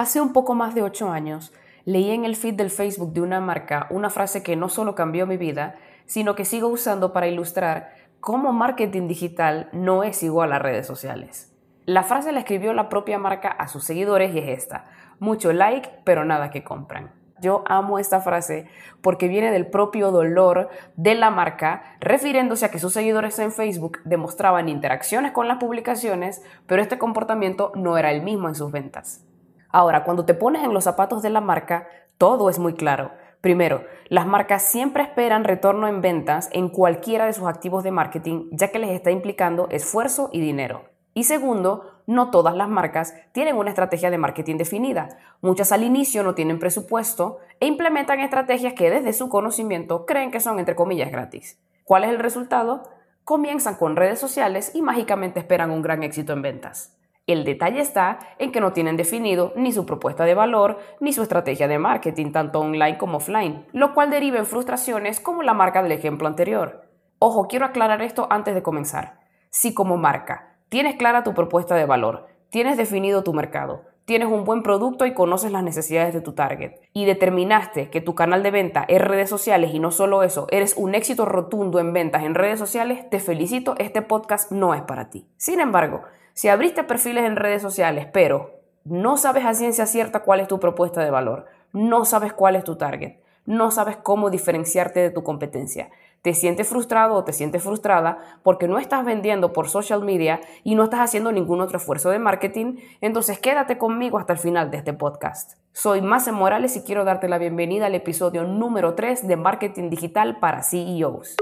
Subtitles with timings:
[0.00, 1.52] Hace un poco más de ocho años,
[1.84, 5.26] leí en el feed del Facebook de una marca una frase que no solo cambió
[5.26, 5.76] mi vida,
[6.06, 11.54] sino que sigo usando para ilustrar cómo marketing digital no es igual a redes sociales.
[11.84, 14.86] La frase la escribió la propia marca a sus seguidores y es esta,
[15.18, 17.12] mucho like, pero nada que compran.
[17.38, 18.68] Yo amo esta frase
[19.02, 23.98] porque viene del propio dolor de la marca, refiriéndose a que sus seguidores en Facebook
[24.06, 29.26] demostraban interacciones con las publicaciones, pero este comportamiento no era el mismo en sus ventas.
[29.72, 31.88] Ahora, cuando te pones en los zapatos de la marca,
[32.18, 33.12] todo es muy claro.
[33.40, 38.48] Primero, las marcas siempre esperan retorno en ventas en cualquiera de sus activos de marketing,
[38.52, 40.84] ya que les está implicando esfuerzo y dinero.
[41.14, 45.18] Y segundo, no todas las marcas tienen una estrategia de marketing definida.
[45.40, 50.40] Muchas al inicio no tienen presupuesto e implementan estrategias que desde su conocimiento creen que
[50.40, 51.58] son entre comillas gratis.
[51.84, 52.82] ¿Cuál es el resultado?
[53.24, 56.96] Comienzan con redes sociales y mágicamente esperan un gran éxito en ventas.
[57.32, 61.22] El detalle está en que no tienen definido ni su propuesta de valor ni su
[61.22, 65.80] estrategia de marketing, tanto online como offline, lo cual deriva en frustraciones como la marca
[65.80, 66.88] del ejemplo anterior.
[67.20, 69.20] Ojo, quiero aclarar esto antes de comenzar.
[69.48, 74.42] Si como marca tienes clara tu propuesta de valor, tienes definido tu mercado, tienes un
[74.42, 78.50] buen producto y conoces las necesidades de tu target y determinaste que tu canal de
[78.50, 82.34] venta es redes sociales y no solo eso, eres un éxito rotundo en ventas en
[82.34, 85.28] redes sociales, te felicito, este podcast no es para ti.
[85.36, 86.02] Sin embargo,
[86.40, 90.58] si abriste perfiles en redes sociales, pero no sabes a ciencia cierta cuál es tu
[90.58, 95.22] propuesta de valor, no sabes cuál es tu target, no sabes cómo diferenciarte de tu
[95.22, 95.90] competencia,
[96.22, 100.76] te sientes frustrado o te sientes frustrada porque no estás vendiendo por social media y
[100.76, 104.78] no estás haciendo ningún otro esfuerzo de marketing, entonces quédate conmigo hasta el final de
[104.78, 105.58] este podcast.
[105.74, 110.38] Soy Mase Morales y quiero darte la bienvenida al episodio número 3 de Marketing Digital
[110.38, 111.36] para CEOs.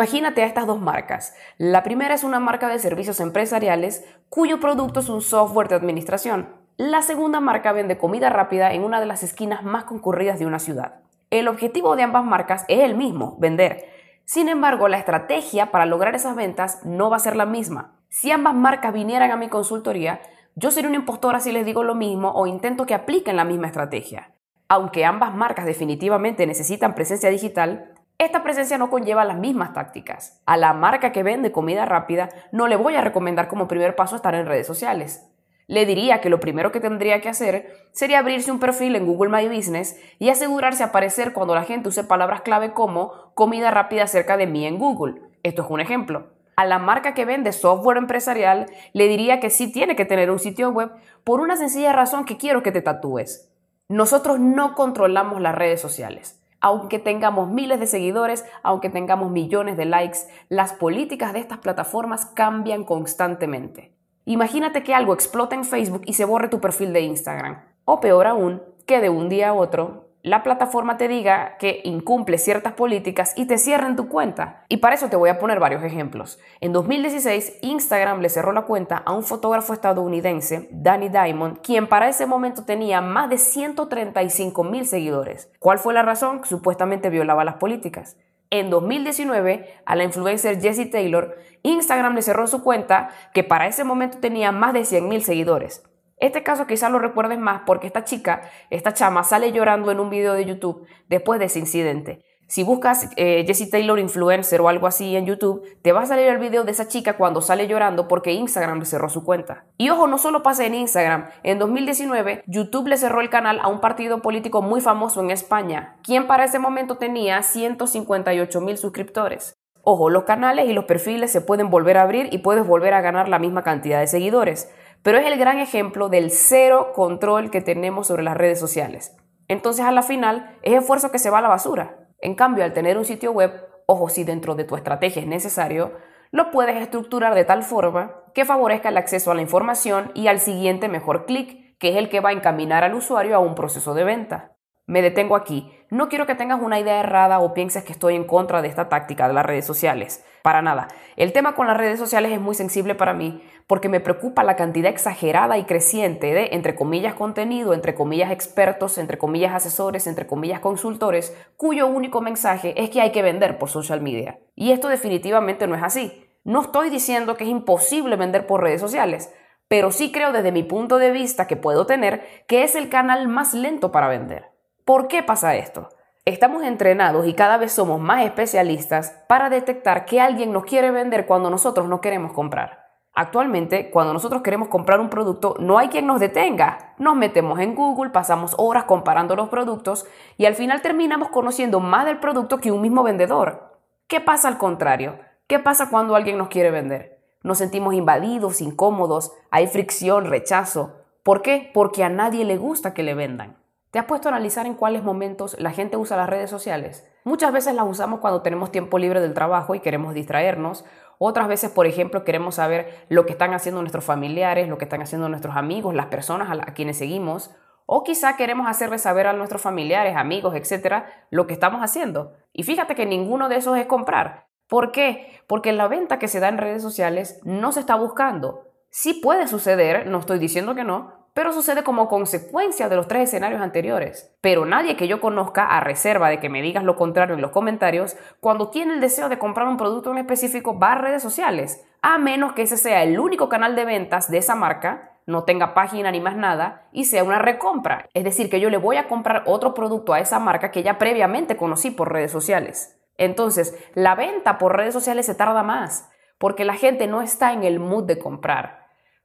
[0.00, 1.34] Imagínate a estas dos marcas.
[1.58, 6.48] La primera es una marca de servicios empresariales cuyo producto es un software de administración.
[6.78, 10.58] La segunda marca vende comida rápida en una de las esquinas más concurridas de una
[10.58, 11.02] ciudad.
[11.28, 13.90] El objetivo de ambas marcas es el mismo, vender.
[14.24, 17.98] Sin embargo, la estrategia para lograr esas ventas no va a ser la misma.
[18.08, 20.22] Si ambas marcas vinieran a mi consultoría,
[20.54, 23.66] yo sería una impostora si les digo lo mismo o intento que apliquen la misma
[23.66, 24.32] estrategia.
[24.66, 27.89] Aunque ambas marcas definitivamente necesitan presencia digital,
[28.20, 30.42] esta presencia no conlleva las mismas tácticas.
[30.44, 34.14] A la marca que vende comida rápida no le voy a recomendar como primer paso
[34.14, 35.26] estar en redes sociales.
[35.66, 39.30] Le diría que lo primero que tendría que hacer sería abrirse un perfil en Google
[39.30, 44.36] My Business y asegurarse aparecer cuando la gente use palabras clave como comida rápida cerca
[44.36, 45.22] de mí en Google.
[45.42, 46.26] Esto es un ejemplo.
[46.56, 50.40] A la marca que vende software empresarial le diría que sí tiene que tener un
[50.40, 50.90] sitio web
[51.24, 53.50] por una sencilla razón que quiero que te tatúes.
[53.88, 59.86] Nosotros no controlamos las redes sociales aunque tengamos miles de seguidores, aunque tengamos millones de
[59.86, 63.94] likes, las políticas de estas plataformas cambian constantemente.
[64.26, 67.62] Imagínate que algo explote en Facebook y se borre tu perfil de Instagram.
[67.84, 72.36] O peor aún, que de un día a otro la plataforma te diga que incumple
[72.36, 74.64] ciertas políticas y te cierren tu cuenta.
[74.68, 76.38] Y para eso te voy a poner varios ejemplos.
[76.60, 82.08] En 2016, Instagram le cerró la cuenta a un fotógrafo estadounidense, Danny Diamond, quien para
[82.08, 85.50] ese momento tenía más de 135 mil seguidores.
[85.58, 86.42] ¿Cuál fue la razón?
[86.44, 88.16] Supuestamente violaba las políticas.
[88.50, 93.84] En 2019, a la influencer Jessie Taylor, Instagram le cerró su cuenta que para ese
[93.84, 95.84] momento tenía más de 100 mil seguidores.
[96.20, 100.10] Este caso quizás lo recuerdes más porque esta chica, esta chama, sale llorando en un
[100.10, 102.22] video de YouTube después de ese incidente.
[102.46, 106.26] Si buscas eh, Jessie Taylor influencer o algo así en YouTube, te va a salir
[106.26, 109.66] el video de esa chica cuando sale llorando porque Instagram le cerró su cuenta.
[109.78, 111.28] Y ojo, no solo pasa en Instagram.
[111.44, 115.96] En 2019, YouTube le cerró el canal a un partido político muy famoso en España,
[116.02, 119.54] quien para ese momento tenía 158 mil suscriptores.
[119.82, 123.00] Ojo, los canales y los perfiles se pueden volver a abrir y puedes volver a
[123.00, 124.68] ganar la misma cantidad de seguidores
[125.02, 129.16] pero es el gran ejemplo del cero control que tenemos sobre las redes sociales.
[129.48, 132.08] Entonces, a la final, es esfuerzo que se va a la basura.
[132.20, 133.52] En cambio, al tener un sitio web,
[133.86, 135.92] ojo, si dentro de tu estrategia es necesario,
[136.30, 140.38] lo puedes estructurar de tal forma que favorezca el acceso a la información y al
[140.38, 143.94] siguiente mejor clic, que es el que va a encaminar al usuario a un proceso
[143.94, 144.52] de venta.
[144.90, 145.70] Me detengo aquí.
[145.88, 148.88] No quiero que tengas una idea errada o pienses que estoy en contra de esta
[148.88, 150.24] táctica de las redes sociales.
[150.42, 150.88] Para nada.
[151.14, 154.56] El tema con las redes sociales es muy sensible para mí porque me preocupa la
[154.56, 160.26] cantidad exagerada y creciente de, entre comillas, contenido, entre comillas, expertos, entre comillas, asesores, entre
[160.26, 164.40] comillas, consultores, cuyo único mensaje es que hay que vender por social media.
[164.56, 166.26] Y esto definitivamente no es así.
[166.42, 169.32] No estoy diciendo que es imposible vender por redes sociales,
[169.68, 173.28] pero sí creo desde mi punto de vista que puedo tener que es el canal
[173.28, 174.50] más lento para vender.
[174.84, 175.88] ¿Por qué pasa esto?
[176.24, 181.26] Estamos entrenados y cada vez somos más especialistas para detectar que alguien nos quiere vender
[181.26, 182.90] cuando nosotros no queremos comprar.
[183.12, 186.94] Actualmente, cuando nosotros queremos comprar un producto, no hay quien nos detenga.
[186.98, 190.06] Nos metemos en Google, pasamos horas comparando los productos
[190.36, 193.76] y al final terminamos conociendo más del producto que un mismo vendedor.
[194.06, 195.18] ¿Qué pasa al contrario?
[195.46, 197.20] ¿Qué pasa cuando alguien nos quiere vender?
[197.42, 200.96] Nos sentimos invadidos, incómodos, hay fricción, rechazo.
[201.22, 201.70] ¿Por qué?
[201.74, 203.59] Porque a nadie le gusta que le vendan.
[203.90, 207.04] ¿Te has puesto a analizar en cuáles momentos la gente usa las redes sociales?
[207.24, 210.84] Muchas veces las usamos cuando tenemos tiempo libre del trabajo y queremos distraernos.
[211.18, 215.02] Otras veces, por ejemplo, queremos saber lo que están haciendo nuestros familiares, lo que están
[215.02, 217.50] haciendo nuestros amigos, las personas a, quienes seguimos.
[217.84, 222.34] O quizá queremos hacerles saber a nuestros familiares, amigos, etcétera, lo que estamos haciendo.
[222.52, 224.46] Y fíjate que ninguno de esos es comprar.
[224.68, 225.42] ¿Por qué?
[225.48, 228.68] Porque la venta que se da en redes sociales no se está buscando.
[228.88, 233.24] Sí puede suceder, no estoy diciendo que no, pero sucede como consecuencia de los tres
[233.24, 234.34] escenarios anteriores.
[234.40, 237.50] Pero nadie que yo conozca, a reserva de que me digas lo contrario en los
[237.50, 241.84] comentarios, cuando tiene el deseo de comprar un producto en específico va a redes sociales,
[242.02, 245.74] a menos que ese sea el único canal de ventas de esa marca, no tenga
[245.74, 248.08] página ni más nada, y sea una recompra.
[248.14, 250.98] Es decir, que yo le voy a comprar otro producto a esa marca que ya
[250.98, 253.00] previamente conocí por redes sociales.
[253.16, 257.64] Entonces, la venta por redes sociales se tarda más, porque la gente no está en
[257.64, 258.79] el mood de comprar.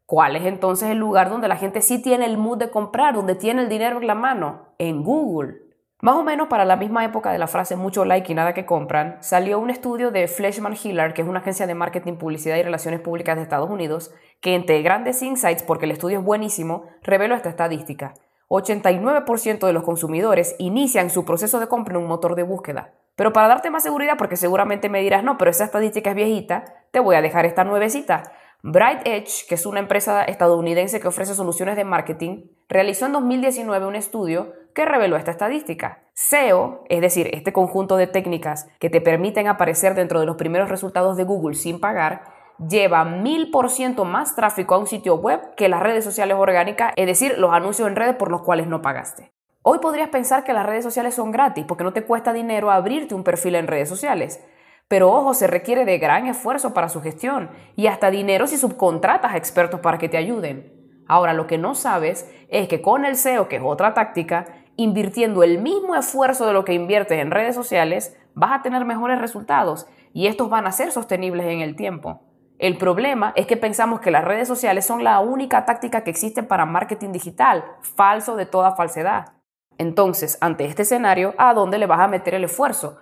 [0.06, 3.34] ¿Cuál es entonces el lugar donde la gente sí tiene el mood de comprar, donde
[3.34, 4.74] tiene el dinero en la mano?
[4.78, 5.66] En Google.
[6.02, 8.68] Más o menos para la misma época de la frase mucho like y nada que
[8.68, 12.62] compran, salió un estudio de Fleshman Hillard, que es una agencia de marketing, publicidad y
[12.62, 17.34] relaciones públicas de Estados Unidos, que entre grandes insights, porque el estudio es buenísimo, reveló
[17.34, 18.14] esta estadística.
[18.50, 22.94] 89% de los consumidores inician su proceso de compra en un motor de búsqueda.
[23.16, 26.66] Pero para darte más seguridad, porque seguramente me dirás, no, pero esa estadística es viejita,
[26.92, 28.32] te voy a dejar esta nuevecita.
[28.68, 33.86] Bright Edge, que es una empresa estadounidense que ofrece soluciones de marketing, realizó en 2019
[33.86, 36.02] un estudio que reveló esta estadística.
[36.14, 40.68] SEO, es decir, este conjunto de técnicas que te permiten aparecer dentro de los primeros
[40.68, 42.24] resultados de Google sin pagar,
[42.58, 47.38] lleva 1000% más tráfico a un sitio web que las redes sociales orgánicas, es decir,
[47.38, 49.32] los anuncios en redes por los cuales no pagaste.
[49.62, 53.14] Hoy podrías pensar que las redes sociales son gratis porque no te cuesta dinero abrirte
[53.14, 54.44] un perfil en redes sociales.
[54.88, 59.34] Pero ojo, se requiere de gran esfuerzo para su gestión y hasta dinero si subcontratas
[59.34, 60.72] a expertos para que te ayuden.
[61.08, 65.44] Ahora, lo que no sabes es que con el SEO, que es otra táctica, invirtiendo
[65.44, 69.88] el mismo esfuerzo de lo que inviertes en redes sociales, vas a tener mejores resultados
[70.14, 72.22] y estos van a ser sostenibles en el tiempo.
[72.58, 76.42] El problema es que pensamos que las redes sociales son la única táctica que existe
[76.42, 79.34] para marketing digital, falso de toda falsedad.
[79.78, 82.98] Entonces, ante este escenario, ¿a dónde le vas a meter el esfuerzo?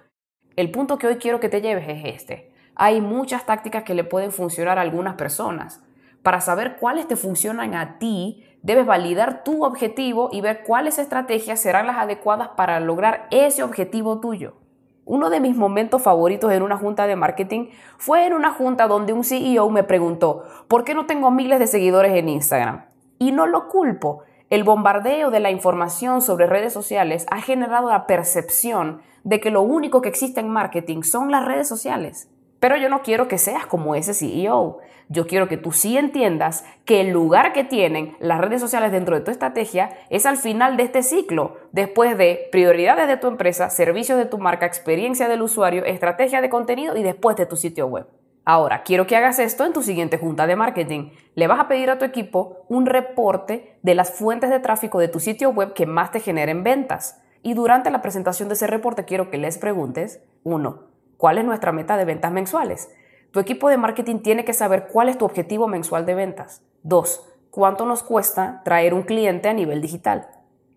[0.55, 2.51] El punto que hoy quiero que te lleves es este.
[2.75, 5.83] Hay muchas tácticas que le pueden funcionar a algunas personas.
[6.21, 11.59] Para saber cuáles te funcionan a ti, debes validar tu objetivo y ver cuáles estrategias
[11.59, 14.53] serán las adecuadas para lograr ese objetivo tuyo.
[15.05, 19.11] Uno de mis momentos favoritos en una junta de marketing fue en una junta donde
[19.11, 22.85] un CEO me preguntó, ¿por qué no tengo miles de seguidores en Instagram?
[23.17, 24.21] Y no lo culpo.
[24.53, 29.63] El bombardeo de la información sobre redes sociales ha generado la percepción de que lo
[29.63, 32.29] único que existe en marketing son las redes sociales.
[32.59, 34.77] Pero yo no quiero que seas como ese CEO.
[35.09, 39.15] Yo quiero que tú sí entiendas que el lugar que tienen las redes sociales dentro
[39.15, 43.71] de tu estrategia es al final de este ciclo, después de prioridades de tu empresa,
[43.71, 47.87] servicios de tu marca, experiencia del usuario, estrategia de contenido y después de tu sitio
[47.87, 48.05] web.
[48.45, 51.11] Ahora, quiero que hagas esto en tu siguiente junta de marketing.
[51.35, 55.07] Le vas a pedir a tu equipo un reporte de las fuentes de tráfico de
[55.07, 57.21] tu sitio web que más te generen ventas.
[57.41, 60.83] Y durante la presentación de ese reporte quiero que les preguntes, uno,
[61.15, 62.89] ¿cuál es nuestra meta de ventas mensuales?
[63.31, 66.61] Tu equipo de marketing tiene que saber cuál es tu objetivo mensual de ventas.
[66.83, 70.27] Dos, ¿cuánto nos cuesta traer un cliente a nivel digital?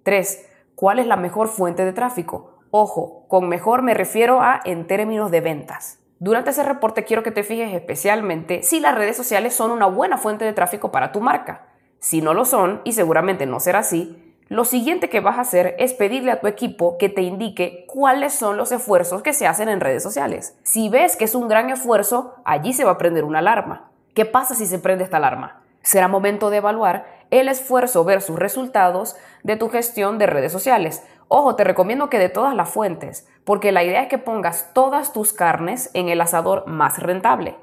[0.04, 2.60] Tres, ¿cuál es la mejor fuente de tráfico?
[2.70, 5.98] Ojo, con mejor me refiero a en términos de ventas.
[6.18, 10.16] Durante ese reporte quiero que te fijes especialmente si las redes sociales son una buena
[10.16, 11.66] fuente de tráfico para tu marca.
[11.98, 15.74] Si no lo son, y seguramente no será así, lo siguiente que vas a hacer
[15.78, 19.68] es pedirle a tu equipo que te indique cuáles son los esfuerzos que se hacen
[19.68, 20.56] en redes sociales.
[20.62, 23.90] Si ves que es un gran esfuerzo, allí se va a prender una alarma.
[24.14, 25.62] ¿Qué pasa si se prende esta alarma?
[25.82, 31.02] Será momento de evaluar el esfuerzo versus resultados de tu gestión de redes sociales.
[31.28, 35.12] Ojo, te recomiendo que de todas las fuentes, porque la idea es que pongas todas
[35.12, 37.56] tus carnes en el asador más rentable.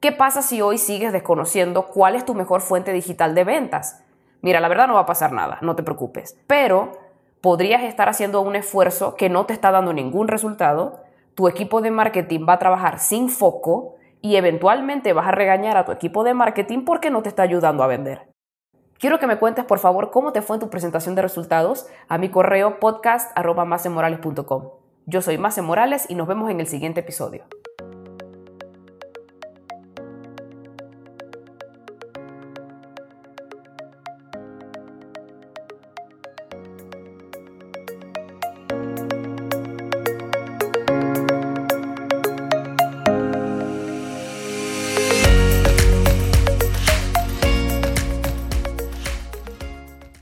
[0.00, 4.04] ¿Qué pasa si hoy sigues desconociendo cuál es tu mejor fuente digital de ventas?
[4.42, 6.38] Mira, la verdad no va a pasar nada, no te preocupes.
[6.46, 6.92] Pero
[7.40, 11.00] podrías estar haciendo un esfuerzo que no te está dando ningún resultado,
[11.34, 15.84] tu equipo de marketing va a trabajar sin foco y eventualmente vas a regañar a
[15.84, 18.33] tu equipo de marketing porque no te está ayudando a vender.
[18.98, 22.18] Quiero que me cuentes por favor cómo te fue en tu presentación de resultados a
[22.18, 24.70] mi correo podcast.com.
[25.06, 27.44] Yo soy Mace Morales y nos vemos en el siguiente episodio.